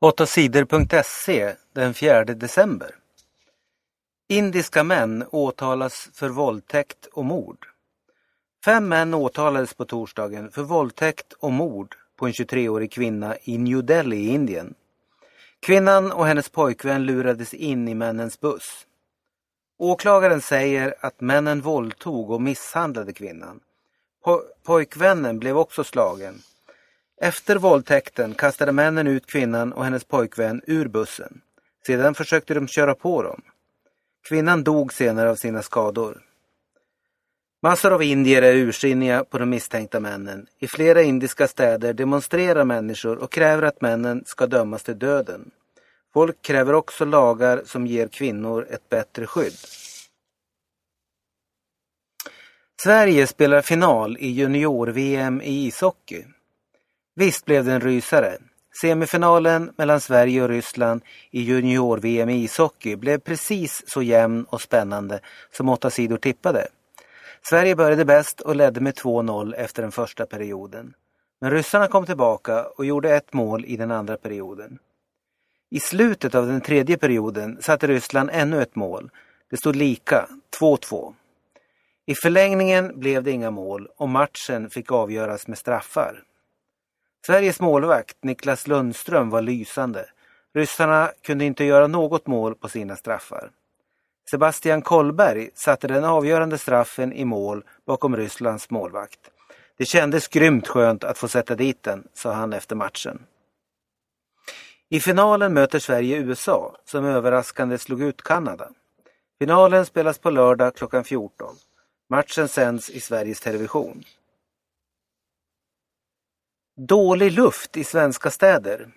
8sidor.se 0.00 1.54
den 1.72 1.94
4 1.94 2.24
december. 2.24 2.94
Indiska 4.28 4.84
män 4.84 5.24
åtalas 5.30 6.08
för 6.12 6.28
våldtäkt 6.28 7.06
och 7.06 7.24
mord. 7.24 7.66
Fem 8.64 8.88
män 8.88 9.14
åtalades 9.14 9.74
på 9.74 9.84
torsdagen 9.84 10.50
för 10.50 10.62
våldtäkt 10.62 11.32
och 11.32 11.52
mord 11.52 11.96
på 12.16 12.26
en 12.26 12.32
23-årig 12.32 12.92
kvinna 12.92 13.36
i 13.42 13.58
New 13.58 13.84
Delhi 13.84 14.16
i 14.16 14.28
Indien. 14.28 14.74
Kvinnan 15.60 16.12
och 16.12 16.26
hennes 16.26 16.48
pojkvän 16.48 17.06
lurades 17.06 17.54
in 17.54 17.88
i 17.88 17.94
männens 17.94 18.40
buss. 18.40 18.86
Åklagaren 19.78 20.40
säger 20.40 20.94
att 21.00 21.20
männen 21.20 21.60
våldtog 21.60 22.30
och 22.30 22.42
misshandlade 22.42 23.12
kvinnan. 23.12 23.60
Po 24.24 24.42
pojkvännen 24.62 25.38
blev 25.38 25.56
också 25.58 25.84
slagen. 25.84 26.42
Efter 27.20 27.56
våldtäkten 27.56 28.34
kastade 28.34 28.72
männen 28.72 29.06
ut 29.06 29.26
kvinnan 29.26 29.72
och 29.72 29.84
hennes 29.84 30.04
pojkvän 30.04 30.62
ur 30.66 30.88
bussen. 30.88 31.40
Sedan 31.86 32.14
försökte 32.14 32.54
de 32.54 32.68
köra 32.68 32.94
på 32.94 33.22
dem. 33.22 33.42
Kvinnan 34.28 34.64
dog 34.64 34.92
senare 34.92 35.30
av 35.30 35.36
sina 35.36 35.62
skador. 35.62 36.22
Massor 37.62 37.92
av 37.92 38.02
indier 38.02 38.42
är 38.42 38.54
ursinniga 38.54 39.24
på 39.24 39.38
de 39.38 39.50
misstänkta 39.50 40.00
männen. 40.00 40.46
I 40.58 40.66
flera 40.66 41.02
indiska 41.02 41.48
städer 41.48 41.92
demonstrerar 41.92 42.64
människor 42.64 43.16
och 43.16 43.32
kräver 43.32 43.62
att 43.62 43.80
männen 43.80 44.22
ska 44.26 44.46
dömas 44.46 44.82
till 44.82 44.98
döden. 44.98 45.50
Folk 46.12 46.42
kräver 46.42 46.72
också 46.72 47.04
lagar 47.04 47.62
som 47.66 47.86
ger 47.86 48.08
kvinnor 48.08 48.66
ett 48.70 48.88
bättre 48.88 49.26
skydd. 49.26 49.56
Sverige 52.82 53.26
spelar 53.26 53.62
final 53.62 54.16
i 54.16 54.28
junior-VM 54.28 55.40
i 55.40 55.66
ishockey. 55.66 56.24
Visst 57.16 57.44
blev 57.44 57.64
det 57.64 57.72
en 57.72 57.80
rysare. 57.80 58.38
Semifinalen 58.80 59.72
mellan 59.76 60.00
Sverige 60.00 60.42
och 60.42 60.48
Ryssland 60.48 61.02
i 61.30 61.42
junior-VM 61.42 62.28
i 62.28 62.42
ishockey 62.42 62.96
blev 62.96 63.18
precis 63.18 63.84
så 63.86 64.02
jämn 64.02 64.44
och 64.44 64.60
spännande 64.60 65.20
som 65.52 65.68
åtta 65.68 65.90
sidor 65.90 66.16
tippade. 66.16 66.66
Sverige 67.42 67.76
började 67.76 68.04
bäst 68.04 68.40
och 68.40 68.56
ledde 68.56 68.80
med 68.80 68.94
2-0 68.94 69.54
efter 69.54 69.82
den 69.82 69.92
första 69.92 70.26
perioden. 70.26 70.94
Men 71.40 71.50
ryssarna 71.50 71.88
kom 71.88 72.06
tillbaka 72.06 72.64
och 72.64 72.84
gjorde 72.84 73.16
ett 73.16 73.32
mål 73.32 73.64
i 73.64 73.76
den 73.76 73.90
andra 73.90 74.16
perioden. 74.16 74.78
I 75.70 75.80
slutet 75.80 76.34
av 76.34 76.46
den 76.46 76.60
tredje 76.60 76.98
perioden 76.98 77.58
satte 77.62 77.86
Ryssland 77.86 78.30
ännu 78.32 78.62
ett 78.62 78.76
mål. 78.76 79.10
Det 79.50 79.56
stod 79.56 79.76
lika, 79.76 80.28
2-2. 80.60 81.14
I 82.06 82.14
förlängningen 82.14 83.00
blev 83.00 83.22
det 83.22 83.30
inga 83.30 83.50
mål 83.50 83.88
och 83.96 84.08
matchen 84.08 84.70
fick 84.70 84.92
avgöras 84.92 85.46
med 85.46 85.58
straffar. 85.58 86.22
Sveriges 87.26 87.60
målvakt 87.60 88.16
Niklas 88.22 88.66
Lundström 88.66 89.30
var 89.30 89.42
lysande. 89.42 90.06
Ryssarna 90.54 91.12
kunde 91.22 91.44
inte 91.44 91.64
göra 91.64 91.86
något 91.86 92.26
mål 92.26 92.54
på 92.54 92.68
sina 92.68 92.96
straffar. 92.96 93.50
Sebastian 94.30 94.82
Kollberg 94.82 95.50
satte 95.54 95.88
den 95.88 96.04
avgörande 96.04 96.58
straffen 96.58 97.12
i 97.12 97.24
mål 97.24 97.64
bakom 97.86 98.16
Rysslands 98.16 98.70
målvakt. 98.70 99.20
Det 99.78 99.84
kändes 99.84 100.28
grymt 100.28 100.68
skönt 100.68 101.04
att 101.04 101.18
få 101.18 101.28
sätta 101.28 101.54
dit 101.54 101.82
den, 101.82 102.08
sa 102.14 102.32
han 102.32 102.52
efter 102.52 102.76
matchen. 102.76 103.22
I 104.88 105.00
finalen 105.00 105.54
möter 105.54 105.78
Sverige 105.78 106.16
USA 106.16 106.76
som 106.84 107.04
överraskande 107.04 107.78
slog 107.78 108.02
ut 108.02 108.22
Kanada. 108.22 108.68
Finalen 109.38 109.86
spelas 109.86 110.18
på 110.18 110.30
lördag 110.30 110.74
klockan 110.74 111.04
14. 111.04 111.56
Matchen 112.10 112.48
sänds 112.48 112.90
i 112.90 113.00
Sveriges 113.00 113.40
Television. 113.40 114.04
Dålig 116.76 117.32
luft 117.32 117.76
i 117.76 117.84
svenska 117.84 118.30
städer. 118.30 118.88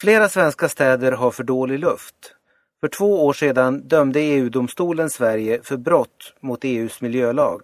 Flera 0.00 0.28
svenska 0.28 0.68
städer 0.68 1.12
har 1.12 1.30
för 1.30 1.44
dålig 1.44 1.78
luft. 1.78 2.34
För 2.80 2.88
två 2.88 3.26
år 3.26 3.32
sedan 3.32 3.88
dömde 3.88 4.20
EU-domstolen 4.20 5.10
Sverige 5.10 5.62
för 5.62 5.76
brott 5.76 6.34
mot 6.40 6.64
EUs 6.64 7.00
miljölag. 7.00 7.62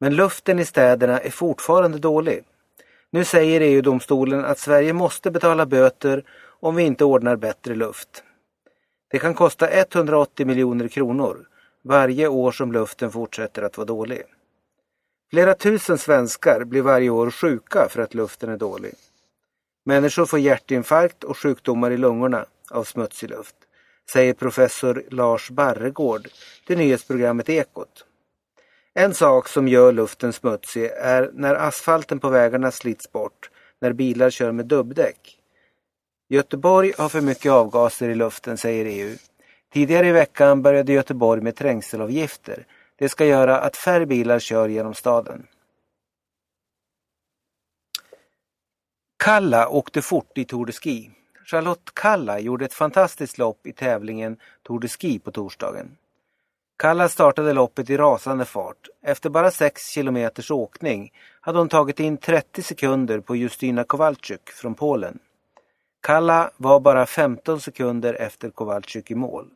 Men 0.00 0.16
luften 0.16 0.58
i 0.58 0.64
städerna 0.64 1.20
är 1.20 1.30
fortfarande 1.30 1.98
dålig. 1.98 2.44
Nu 3.10 3.24
säger 3.24 3.60
EU-domstolen 3.60 4.44
att 4.44 4.58
Sverige 4.58 4.92
måste 4.92 5.30
betala 5.30 5.66
böter 5.66 6.24
om 6.60 6.76
vi 6.76 6.82
inte 6.82 7.04
ordnar 7.04 7.36
bättre 7.36 7.74
luft. 7.74 8.24
Det 9.10 9.18
kan 9.18 9.34
kosta 9.34 9.68
180 9.68 10.46
miljoner 10.46 10.88
kronor 10.88 11.46
varje 11.82 12.28
år 12.28 12.52
som 12.52 12.72
luften 12.72 13.10
fortsätter 13.10 13.62
att 13.62 13.76
vara 13.76 13.86
dålig. 13.86 14.22
Flera 15.30 15.54
tusen 15.54 15.98
svenskar 15.98 16.64
blir 16.64 16.82
varje 16.82 17.10
år 17.10 17.30
sjuka 17.30 17.88
för 17.90 18.02
att 18.02 18.14
luften 18.14 18.50
är 18.50 18.56
dålig. 18.56 18.94
Människor 19.84 20.26
får 20.26 20.38
hjärtinfarkt 20.38 21.24
och 21.24 21.38
sjukdomar 21.38 21.90
i 21.90 21.96
lungorna 21.96 22.46
av 22.70 22.84
smutsig 22.84 23.30
luft, 23.30 23.56
säger 24.12 24.34
professor 24.34 25.02
Lars 25.10 25.50
Barregård 25.50 26.28
till 26.66 26.78
nyhetsprogrammet 26.78 27.48
Ekot. 27.48 28.04
En 28.94 29.14
sak 29.14 29.48
som 29.48 29.68
gör 29.68 29.92
luften 29.92 30.32
smutsig 30.32 30.84
är 30.84 31.30
när 31.34 31.54
asfalten 31.54 32.20
på 32.20 32.28
vägarna 32.28 32.70
slits 32.70 33.12
bort 33.12 33.50
när 33.80 33.92
bilar 33.92 34.30
kör 34.30 34.52
med 34.52 34.66
dubbdäck. 34.66 35.38
Göteborg 36.28 36.92
har 36.98 37.08
för 37.08 37.20
mycket 37.20 37.52
avgaser 37.52 38.08
i 38.08 38.14
luften, 38.14 38.56
säger 38.56 38.84
EU. 38.84 39.16
Tidigare 39.72 40.08
i 40.08 40.12
veckan 40.12 40.62
började 40.62 40.92
Göteborg 40.92 41.40
med 41.40 41.56
trängselavgifter 41.56 42.66
det 42.96 43.08
ska 43.08 43.26
göra 43.26 43.58
att 43.60 43.76
färre 43.76 44.06
bilar 44.06 44.38
kör 44.38 44.68
genom 44.68 44.94
staden. 44.94 45.46
Kalla 49.24 49.68
åkte 49.68 50.02
fort 50.02 50.38
i 50.38 50.44
Tour 50.44 50.66
de 50.66 50.72
Ski. 50.72 51.10
Charlotte 51.44 51.94
Kalla 51.94 52.38
gjorde 52.38 52.64
ett 52.64 52.74
fantastiskt 52.74 53.38
lopp 53.38 53.66
i 53.66 53.72
tävlingen 53.72 54.36
Tour 54.62 54.80
de 54.80 54.88
Ski 54.88 55.18
på 55.18 55.30
torsdagen. 55.30 55.96
Kalla 56.76 57.08
startade 57.08 57.52
loppet 57.52 57.90
i 57.90 57.96
rasande 57.96 58.44
fart. 58.44 58.88
Efter 59.02 59.30
bara 59.30 59.50
6 59.50 59.88
kilometers 59.88 60.50
åkning 60.50 61.12
hade 61.40 61.58
hon 61.58 61.68
tagit 61.68 62.00
in 62.00 62.16
30 62.16 62.62
sekunder 62.62 63.20
på 63.20 63.36
Justyna 63.36 63.84
Kowalczyk 63.84 64.50
från 64.50 64.74
Polen. 64.74 65.18
Kalla 66.02 66.50
var 66.56 66.80
bara 66.80 67.06
15 67.06 67.60
sekunder 67.60 68.14
efter 68.14 68.50
Kowalczyk 68.50 69.10
i 69.10 69.14
mål. 69.14 69.50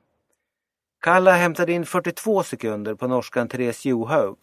Kalla 1.00 1.32
hämtade 1.32 1.72
in 1.72 1.86
42 1.86 2.42
sekunder 2.42 2.94
på 2.94 3.08
norskan 3.08 3.48
Therese 3.48 3.86
Johaug 3.86 4.36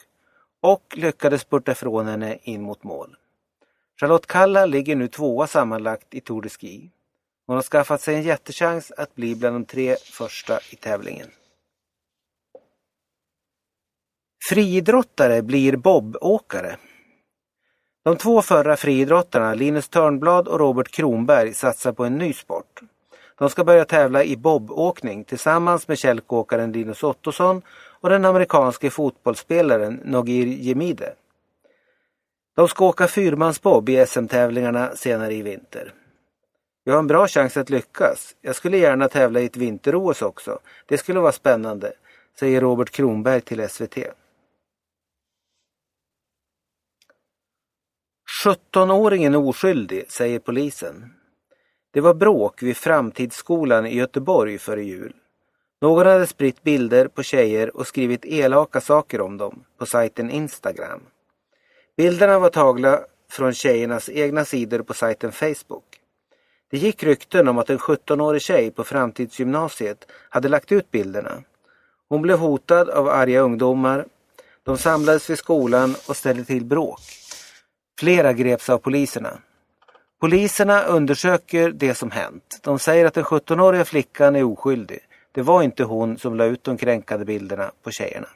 och 0.62 0.94
lyckades 0.98 1.42
spurta 1.42 1.72
ifrån 1.72 2.08
henne 2.08 2.38
in 2.44 2.62
mot 2.62 2.84
mål. 2.84 3.16
Charlotte 4.00 4.28
Kalla 4.28 4.66
ligger 4.66 4.96
nu 4.96 5.08
tvåa 5.08 5.48
sammanlagt 5.48 6.14
i 6.14 6.22
Tour 6.22 6.42
de 6.42 6.50
Ski. 6.50 6.92
Hon 7.48 7.56
har 7.56 7.64
skaffat 7.64 8.02
sig 8.02 8.16
en 8.16 8.24
jättechans 8.24 8.92
att 8.92 9.16
bli 9.16 9.36
bland 9.36 9.56
de 9.56 9.66
tre 9.66 9.96
första 9.96 10.60
i 10.72 10.76
tävlingen. 10.76 11.28
Friidrottare 14.50 15.42
blir 15.42 15.76
bobåkare. 15.76 16.78
De 18.04 18.18
två 18.18 18.42
förra 18.42 18.78
friidrottarna, 18.78 19.54
Linus 19.54 19.90
Törnblad 19.90 20.48
och 20.48 20.60
Robert 20.60 20.92
Kronberg, 20.92 21.54
satsar 21.54 21.94
på 21.94 22.06
en 22.06 22.18
ny 22.18 22.34
sport. 22.34 22.82
De 23.38 23.50
ska 23.50 23.64
börja 23.64 23.86
tävla 23.86 24.24
i 24.24 24.38
bobåkning 24.38 25.24
tillsammans 25.24 25.88
med 25.88 25.98
kälkåkaren 25.98 26.72
Linus 26.72 27.04
Ottosson 27.04 27.62
och 28.00 28.10
den 28.10 28.26
amerikanske 28.26 28.90
fotbollsspelaren 28.90 30.02
Nogir 30.04 30.48
Jemide. 30.48 31.14
De 32.56 32.68
ska 32.68 32.86
åka 32.86 33.08
fyrmansbob 33.08 33.90
i 33.90 34.06
SM-tävlingarna 34.06 34.96
senare 34.96 35.34
i 35.34 35.42
vinter. 35.42 35.94
Vi 36.86 36.92
har 36.92 37.00
en 37.00 37.08
bra 37.08 37.28
chans 37.28 37.58
att 37.58 37.70
lyckas. 37.70 38.36
Jag 38.42 38.56
skulle 38.56 38.78
gärna 38.78 39.10
tävla 39.10 39.40
i 39.40 39.46
ett 39.46 39.58
vinter-OS 39.58 40.22
också. 40.22 40.60
Det 40.86 40.98
skulle 40.98 41.20
vara 41.20 41.32
spännande, 41.32 41.94
säger 42.40 42.62
Robert 42.62 42.90
Kronberg 42.90 43.42
till 43.42 43.70
SVT. 43.70 43.98
17-åringen 48.46 49.36
oskyldig, 49.36 50.12
säger 50.12 50.40
polisen. 50.40 51.14
Det 51.96 52.02
var 52.02 52.14
bråk 52.14 52.64
vid 52.64 52.78
Framtidsskolan 52.78 53.86
i 53.86 53.96
Göteborg 53.96 54.58
före 54.58 54.84
jul. 54.84 55.14
Någon 55.82 56.08
hade 56.08 56.28
spritt 56.28 56.64
bilder 56.64 57.08
på 57.08 57.24
tjejer 57.24 57.78
och 57.78 57.88
skrivit 57.88 58.26
elaka 58.26 58.82
saker 58.82 59.22
om 59.22 59.38
dem 59.38 59.64
på 59.78 59.86
sajten 59.86 60.32
Instagram. 60.32 61.02
Bilderna 61.98 62.40
var 62.40 62.50
tagna 62.50 63.00
från 63.32 63.54
tjejernas 63.54 64.10
egna 64.10 64.46
sidor 64.46 64.80
på 64.80 64.94
sajten 64.94 65.32
Facebook. 65.32 65.84
Det 66.72 66.78
gick 66.78 67.04
rykten 67.04 67.48
om 67.48 67.58
att 67.58 67.70
en 67.70 67.78
17-årig 67.78 68.42
tjej 68.42 68.72
på 68.72 68.84
Framtidsgymnasiet 68.84 70.08
hade 70.30 70.50
lagt 70.50 70.72
ut 70.72 70.92
bilderna. 70.92 71.44
Hon 72.10 72.22
blev 72.22 72.38
hotad 72.38 72.90
av 72.90 73.10
arga 73.10 73.40
ungdomar. 73.40 74.06
De 74.64 74.78
samlades 74.78 75.30
vid 75.30 75.38
skolan 75.38 75.96
och 76.08 76.18
ställde 76.18 76.46
till 76.46 76.66
bråk. 76.66 77.02
Flera 78.00 78.34
greps 78.34 78.70
av 78.70 78.78
poliserna. 78.78 79.40
Poliserna 80.26 80.84
undersöker 80.84 81.72
det 81.72 81.96
som 81.96 82.12
hänt. 82.12 82.60
De 82.64 82.80
säger 82.80 83.06
att 83.06 83.14
den 83.14 83.24
17-åriga 83.24 83.86
flickan 83.86 84.36
är 84.36 84.44
oskyldig. 84.44 85.00
Det 85.32 85.42
var 85.42 85.64
inte 85.64 85.84
hon 85.84 86.18
som 86.18 86.36
la 86.36 86.46
ut 86.46 86.64
de 86.64 86.78
kränkande 86.78 87.26
bilderna 87.26 87.72
på 87.84 87.92
tjejerna. 87.92 88.28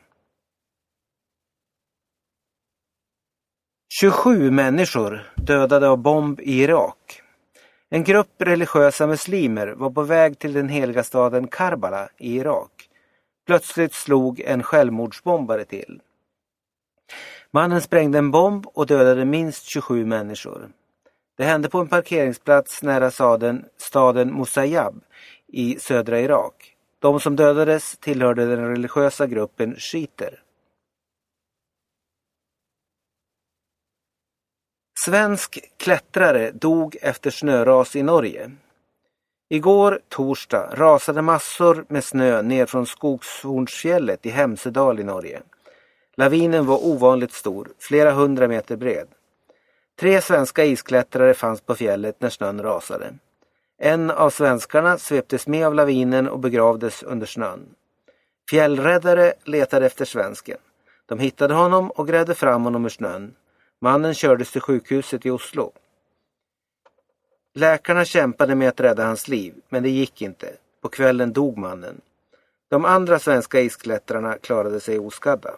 27 4.02 4.52
människor 4.52 5.32
dödade 5.36 5.90
av 5.90 5.98
bomb 5.98 6.40
i 6.40 6.64
Irak. 6.64 7.22
En 7.90 8.04
grupp 8.04 8.34
religiösa 8.38 9.08
muslimer 9.08 9.68
var 9.68 9.90
på 9.90 10.04
väg 10.04 10.40
till 10.40 10.54
den 10.54 10.70
heliga 10.70 11.04
staden 11.04 11.48
Karbala 11.48 12.10
i 12.18 12.36
Irak. 12.38 12.90
Plötsligt 13.48 13.94
slog 13.94 14.40
en 14.40 14.64
självmordsbombare 14.64 15.66
till. 15.66 16.02
Mannen 17.52 17.82
sprängde 17.82 18.18
en 18.18 18.32
bomb 18.32 18.68
och 18.68 18.86
dödade 18.86 19.26
minst 19.26 19.64
27 19.64 20.06
människor. 20.06 20.70
Det 21.40 21.46
hände 21.46 21.70
på 21.70 21.80
en 21.80 21.88
parkeringsplats 21.88 22.84
nära 22.84 23.12
staden, 23.12 23.66
staden 23.78 24.38
Musayab 24.38 25.04
i 25.48 25.80
södra 25.80 26.20
Irak. 26.20 26.76
De 27.00 27.20
som 27.20 27.36
dödades 27.36 27.98
tillhörde 27.98 28.46
den 28.46 28.68
religiösa 28.68 29.28
gruppen 29.28 29.76
shiiter. 29.76 30.44
Svensk 35.06 35.60
klättrare 35.78 36.52
dog 36.52 36.98
efter 37.02 37.32
snöras 37.32 37.96
i 37.96 38.04
Norge. 38.04 38.52
Igår 39.50 40.00
torsdag 40.10 40.70
rasade 40.74 41.22
massor 41.22 41.86
med 41.90 42.04
snö 42.04 42.42
ner 42.42 42.66
från 42.66 42.86
Skogshornsfjället 42.86 44.26
i 44.26 44.30
Hemsedal 44.30 45.00
i 45.00 45.04
Norge. 45.04 45.42
Lavinen 46.16 46.66
var 46.66 46.86
ovanligt 46.86 47.34
stor, 47.34 47.72
flera 47.80 48.12
hundra 48.12 48.48
meter 48.48 48.78
bred. 48.78 49.08
Tre 50.00 50.22
svenska 50.22 50.66
isklättrare 50.66 51.34
fanns 51.34 51.62
på 51.62 51.76
fjället 51.76 52.22
när 52.22 52.30
snön 52.30 52.62
rasade. 52.62 53.14
En 53.78 54.12
av 54.12 54.30
svenskarna 54.30 54.98
sveptes 54.98 55.48
med 55.48 55.68
av 55.68 55.76
lavinen 55.76 56.30
och 56.30 56.40
begravdes 56.40 57.04
under 57.04 57.26
snön. 57.26 57.76
Fjällräddare 58.50 59.34
letade 59.44 59.86
efter 59.86 60.06
svensken. 60.06 60.58
De 61.06 61.20
hittade 61.20 61.54
honom 61.54 61.92
och 61.92 62.08
grävde 62.08 62.36
fram 62.36 62.64
honom 62.64 62.86
ur 62.86 62.90
snön. 62.90 63.36
Mannen 63.82 64.14
kördes 64.14 64.52
till 64.52 64.62
sjukhuset 64.62 65.26
i 65.26 65.30
Oslo. 65.30 65.72
Läkarna 67.54 68.06
kämpade 68.06 68.56
med 68.56 68.70
att 68.70 68.80
rädda 68.80 69.06
hans 69.06 69.28
liv, 69.28 69.54
men 69.70 69.84
det 69.84 69.90
gick 69.90 70.22
inte. 70.22 70.54
På 70.82 70.90
kvällen 70.90 71.34
dog 71.34 71.58
mannen. 71.58 72.02
De 72.70 72.86
andra 72.86 73.20
svenska 73.20 73.62
isklättrarna 73.62 74.38
klarade 74.38 74.80
sig 74.80 75.00
oskadda. 75.00 75.52